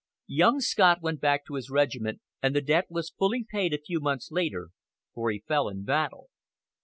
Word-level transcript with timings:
Young 0.33 0.61
Scott 0.61 1.03
went 1.03 1.21
back 1.21 1.45
to 1.45 1.53
his 1.53 1.69
regiment, 1.69 2.21
and 2.41 2.55
the 2.55 2.61
debt 2.61 2.87
was 2.89 3.11
fully 3.19 3.45
paid 3.47 3.71
a 3.71 3.77
few 3.77 3.99
months 3.99 4.31
later, 4.31 4.69
for 5.13 5.29
he 5.29 5.43
fell 5.47 5.69
in 5.69 5.83
battle. 5.83 6.31